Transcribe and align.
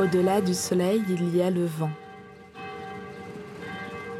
Au-delà 0.00 0.40
du 0.40 0.54
soleil, 0.54 1.02
il 1.10 1.36
y 1.36 1.42
a 1.42 1.50
le 1.50 1.66
vent. 1.66 1.90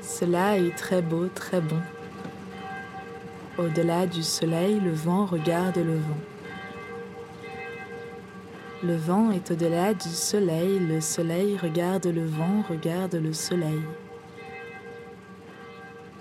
Cela 0.00 0.56
est 0.56 0.74
très 0.74 1.02
beau, 1.02 1.26
très 1.34 1.60
bon. 1.60 1.82
Au-delà 3.58 4.06
du 4.06 4.22
soleil, 4.22 4.80
le 4.80 4.92
vent 4.92 5.26
regarde 5.26 5.76
le 5.76 5.96
vent. 5.96 6.22
Le 8.84 8.96
vent 8.96 9.30
est 9.32 9.50
au-delà 9.50 9.92
du 9.92 10.08
soleil, 10.08 10.78
le 10.78 11.02
soleil 11.02 11.58
regarde 11.58 12.06
le 12.06 12.24
vent, 12.24 12.64
regarde 12.70 13.16
le 13.16 13.34
soleil. 13.34 13.82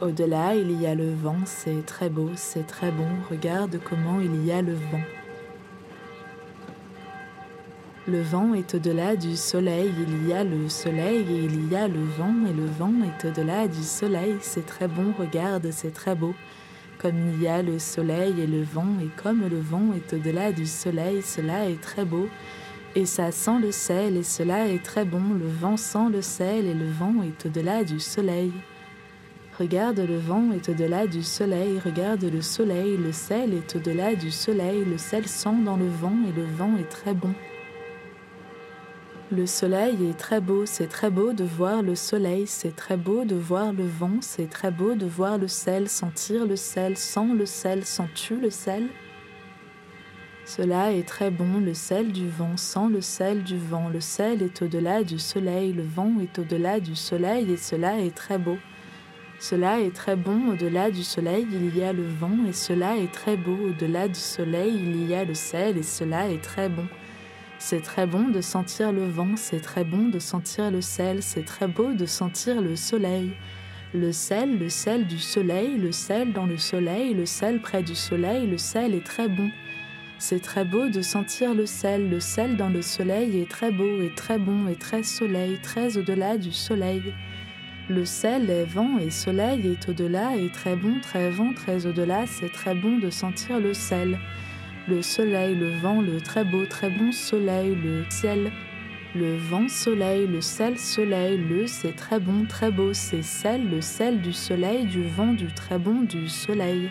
Au-delà, 0.01 0.53
il 0.55 0.81
y 0.81 0.85
a 0.85 0.95
le 0.95 1.13
vent, 1.13 1.39
c'est 1.45 1.85
très 1.85 2.09
beau, 2.09 2.29
c'est 2.35 2.67
très 2.67 2.91
bon, 2.91 3.07
regarde 3.29 3.79
comment 3.81 4.19
il 4.19 4.45
y 4.45 4.51
a 4.51 4.61
le 4.61 4.73
vent. 4.73 5.24
Le 8.07 8.21
vent 8.21 8.53
est 8.53 8.75
au-delà 8.75 9.15
du 9.15 9.35
soleil, 9.35 9.91
il 9.97 10.27
y 10.27 10.33
a 10.33 10.43
le 10.43 10.69
soleil 10.69 11.25
et 11.27 11.45
il 11.45 11.71
y 11.71 11.75
a 11.75 11.87
le 11.87 12.03
vent, 12.03 12.35
et 12.47 12.53
le 12.53 12.67
vent 12.67 12.93
est 13.03 13.27
au-delà 13.27 13.67
du 13.67 13.81
soleil, 13.81 14.35
c'est 14.41 14.67
très 14.67 14.87
bon, 14.87 15.11
regarde, 15.17 15.67
c'est 15.71 15.91
très 15.91 16.13
beau. 16.13 16.35
Comme 16.99 17.15
il 17.33 17.41
y 17.41 17.47
a 17.47 17.63
le 17.63 17.79
soleil 17.79 18.39
et 18.39 18.45
le 18.45 18.61
vent, 18.61 18.99
et 19.01 19.09
comme 19.23 19.41
le 19.49 19.59
vent 19.59 19.91
est 19.95 20.13
au-delà 20.13 20.51
du 20.51 20.67
soleil, 20.67 21.23
cela 21.23 21.67
est 21.67 21.81
très 21.81 22.05
beau. 22.05 22.29
Et 22.93 23.07
ça 23.07 23.31
sent 23.31 23.57
le 23.59 23.71
sel, 23.71 24.17
et 24.17 24.23
cela 24.23 24.67
est 24.67 24.83
très 24.83 25.03
bon, 25.03 25.33
le 25.33 25.47
vent 25.47 25.75
sent 25.75 26.09
le 26.11 26.21
sel, 26.21 26.67
et 26.67 26.75
le 26.75 26.91
vent 26.91 27.23
est 27.23 27.47
au-delà 27.47 27.83
du 27.83 27.99
soleil. 27.99 28.51
Regarde 29.57 29.97
le 29.97 30.19
vent 30.19 30.51
est 30.51 30.69
au-delà 30.69 31.07
du 31.07 31.23
soleil, 31.23 31.79
regarde 31.83 32.23
le 32.23 32.43
soleil, 32.43 32.97
le 32.97 33.11
sel 33.11 33.51
est 33.55 33.75
au-delà 33.75 34.13
du 34.13 34.29
soleil, 34.29 34.85
le 34.85 34.99
sel 34.99 35.27
sent 35.27 35.63
dans 35.65 35.77
le 35.77 35.87
vent, 35.87 36.15
et 36.29 36.39
le 36.39 36.45
vent 36.45 36.77
est 36.77 36.89
très 36.89 37.15
bon. 37.15 37.33
Le 39.35 39.47
soleil 39.47 39.97
est 40.09 40.17
très 40.17 40.39
beau, 40.39 40.65
c'est 40.65 40.87
très 40.87 41.09
beau 41.09 41.33
de 41.33 41.43
voir 41.43 41.83
le 41.83 41.93
soleil, 41.93 42.47
c'est 42.47 42.73
très 42.73 42.95
beau 42.95 43.25
de 43.25 43.35
voir 43.35 43.73
le 43.73 43.85
vent, 43.85 44.19
c'est 44.21 44.49
très 44.49 44.71
beau 44.71 44.95
de 44.95 45.05
voir 45.05 45.37
le 45.37 45.49
sel, 45.49 45.89
sentir 45.89 46.45
le 46.45 46.55
sel, 46.55 46.95
sens 46.95 47.35
le 47.37 47.45
sel, 47.45 47.83
sens-tu 47.83 48.37
le 48.37 48.49
sel 48.49 48.87
Cela 50.45 50.93
est 50.93 51.05
très 51.05 51.31
bon, 51.31 51.59
le 51.59 51.73
sel 51.73 52.13
du 52.13 52.29
vent, 52.29 52.55
sent 52.55 52.87
le 52.89 53.01
sel 53.01 53.43
du 53.43 53.57
vent, 53.57 53.89
le 53.89 53.99
sel 53.99 54.41
est 54.41 54.61
au-delà 54.61 55.03
du 55.03 55.19
soleil, 55.19 55.73
le 55.73 55.83
vent 55.83 56.13
est 56.21 56.39
au-delà 56.39 56.79
du 56.79 56.95
soleil 56.95 57.51
et 57.51 57.57
cela 57.57 57.99
est 57.99 58.15
très 58.15 58.37
beau. 58.37 58.57
Cela 59.41 59.81
est 59.81 59.93
très 59.93 60.15
bon, 60.15 60.53
au-delà 60.53 60.91
du 60.91 61.03
soleil 61.03 61.45
il 61.51 61.75
y 61.75 61.83
a 61.83 61.91
le 61.91 62.07
vent 62.07 62.37
et 62.47 62.53
cela 62.53 62.95
est 62.95 63.11
très 63.11 63.35
beau, 63.35 63.57
au-delà 63.67 64.07
du 64.07 64.15
soleil 64.15 64.75
il 64.75 65.09
y 65.09 65.13
a 65.13 65.25
le 65.25 65.33
sel 65.33 65.77
et 65.77 65.83
cela 65.83 66.29
est 66.29 66.41
très 66.41 66.69
bon. 66.69 66.87
C'est 67.57 67.81
très 67.81 68.05
bon 68.05 68.27
de 68.27 68.41
sentir 68.41 68.91
le 68.91 69.05
vent, 69.05 69.37
c'est 69.37 69.61
très 69.61 69.85
bon 69.85 70.09
de 70.09 70.19
sentir 70.19 70.71
le 70.71 70.81
sel, 70.81 71.23
c'est 71.23 71.45
très 71.45 71.67
beau 71.67 71.93
de 71.93 72.05
sentir 72.05 72.61
le 72.61 72.75
soleil. 72.75 73.31
Le 73.93 74.11
sel, 74.11 74.59
le 74.59 74.69
sel 74.69 75.07
du 75.07 75.17
soleil, 75.17 75.77
le 75.77 75.93
sel 75.93 76.33
dans 76.33 76.45
le 76.45 76.57
soleil, 76.57 77.13
le 77.13 77.25
sel 77.25 77.61
près 77.61 77.81
du 77.81 77.95
soleil, 77.95 78.45
le 78.45 78.57
sel 78.57 78.93
est 78.93 79.05
très 79.05 79.29
bon. 79.29 79.49
C'est 80.19 80.41
très 80.41 80.65
beau 80.65 80.89
de 80.89 81.01
sentir 81.01 81.53
le 81.53 81.65
sel, 81.65 82.09
le 82.09 82.19
sel 82.19 82.57
dans 82.57 82.69
le 82.69 82.81
soleil 82.81 83.39
est 83.39 83.49
très 83.49 83.71
beau 83.71 84.01
et 84.01 84.11
très 84.13 84.37
bon 84.37 84.67
et 84.67 84.75
très 84.75 85.03
soleil, 85.03 85.57
très 85.63 85.97
au-delà 85.97 86.37
du 86.37 86.51
soleil. 86.51 87.13
Le 87.89 88.03
sel 88.03 88.49
est 88.49 88.65
vent 88.65 88.97
et 88.99 89.09
soleil 89.09 89.65
est 89.65 89.89
au-delà 89.89 90.35
et 90.35 90.49
très 90.49 90.75
bon, 90.75 90.99
très 91.01 91.29
vent, 91.29 91.53
très 91.53 91.85
au-delà, 91.85 92.25
c'est 92.27 92.51
très 92.51 92.75
bon 92.75 92.97
de 92.97 93.09
sentir 93.09 93.59
le 93.59 93.73
sel 93.73 94.19
le 94.87 95.01
soleil, 95.01 95.55
le 95.55 95.69
vent, 95.79 96.01
le 96.01 96.21
très 96.21 96.43
beau, 96.43 96.65
très 96.65 96.89
bon 96.89 97.11
soleil, 97.11 97.75
le 97.83 98.03
ciel, 98.09 98.51
le 99.15 99.35
vent, 99.35 99.67
soleil, 99.67 100.27
le 100.27 100.41
sel, 100.41 100.77
soleil, 100.77 101.37
le 101.37 101.65
c'est 101.65 101.95
très 101.95 102.19
bon, 102.19 102.45
très 102.45 102.69
beau, 102.69 102.93
c'est 102.93 103.23
sel, 103.23 103.67
le 103.69 103.81
sel 103.81 104.21
du 104.21 104.31
soleil, 104.31 104.85
du 104.85 105.03
vent, 105.03 105.33
du 105.33 105.47
très 105.47 105.79
bon, 105.79 106.01
du 106.01 106.27
soleil. 106.29 106.89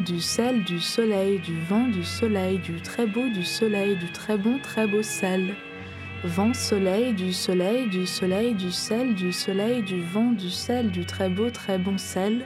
Du 0.00 0.20
sel, 0.20 0.62
du 0.62 0.78
soleil, 0.78 1.40
du 1.40 1.58
vent, 1.68 1.88
du 1.88 2.04
soleil, 2.04 2.58
du 2.58 2.80
très 2.80 3.06
beau, 3.06 3.28
du 3.28 3.42
soleil, 3.42 3.96
du 3.96 4.06
très 4.12 4.38
bon, 4.38 4.58
très 4.62 4.86
beau 4.86 5.02
sel. 5.02 5.54
Vent, 6.22 6.54
soleil, 6.54 7.14
du 7.14 7.32
soleil, 7.32 7.88
du 7.88 8.06
soleil, 8.06 8.54
du 8.54 8.70
sel, 8.70 9.14
du 9.14 9.32
soleil, 9.32 9.82
du 9.82 10.00
vent, 10.02 10.30
du 10.30 10.50
sel, 10.50 10.90
du 10.92 11.04
très 11.04 11.28
beau, 11.28 11.50
très 11.50 11.78
bon 11.78 11.98
sel 11.98 12.44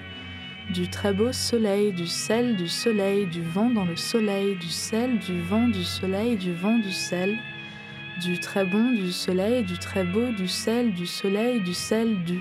du 0.73 0.89
très 0.89 1.13
beau 1.13 1.33
soleil, 1.33 1.93
du 1.93 2.07
sel, 2.07 2.57
du 2.57 2.67
soleil, 2.67 3.27
du 3.27 3.43
vent 3.43 3.69
dans 3.69 3.85
le 3.85 3.97
soleil, 3.97 4.57
du 4.57 4.69
sel, 4.69 5.19
du 5.19 5.41
vent, 5.41 5.69
du 5.69 5.85
soleil, 5.85 6.37
du 6.37 6.55
vent, 6.55 6.79
du 6.79 6.93
sel, 6.93 7.37
du 8.23 8.39
très 8.39 8.65
bon, 8.65 8.93
du 8.93 9.13
soleil, 9.13 9.65
du 9.65 9.79
très 9.79 10.05
beau, 10.05 10.33
du 10.33 10.49
sel, 10.49 10.95
du 10.95 11.07
soleil, 11.07 11.61
du 11.61 11.75
sel, 11.75 12.25
du 12.25 12.41